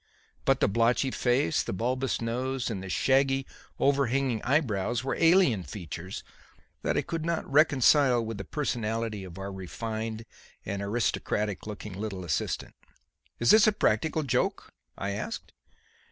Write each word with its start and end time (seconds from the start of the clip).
But 0.45 0.61
the 0.61 0.67
blotchy 0.67 1.11
face, 1.11 1.61
the 1.61 1.73
bulbous 1.73 2.21
nose 2.21 2.71
and 2.71 2.81
the 2.81 2.89
shaggy, 2.89 3.45
overhanging 3.79 4.41
eyebrows 4.41 5.03
were 5.03 5.13
alien 5.13 5.61
features 5.61 6.23
that 6.81 6.97
I 6.97 7.03
could 7.03 7.23
not 7.23 7.45
reconcile 7.47 8.25
with 8.25 8.39
the 8.39 8.43
personality 8.43 9.23
of 9.23 9.37
our 9.37 9.51
refined 9.53 10.25
and 10.65 10.81
aristocratic 10.81 11.67
looking 11.67 11.93
little 11.93 12.25
assistant. 12.25 12.73
"Is 13.39 13.51
this 13.51 13.67
a 13.67 13.71
practical 13.71 14.23
joke?" 14.23 14.71
I 14.97 15.11
asked. 15.11 15.53